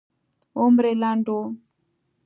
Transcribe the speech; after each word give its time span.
عمر 0.59 0.83
یې 0.89 0.93
لنډ 1.01 1.25
و. 1.35 1.39